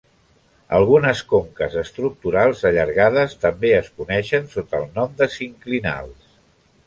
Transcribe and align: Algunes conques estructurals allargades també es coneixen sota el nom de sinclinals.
Algunes 0.75 1.19
conques 1.33 1.75
estructurals 1.81 2.63
allargades 2.69 3.37
també 3.45 3.73
es 3.81 3.91
coneixen 3.99 4.49
sota 4.57 4.83
el 4.83 4.87
nom 4.99 5.15
de 5.23 5.29
sinclinals. 5.37 6.35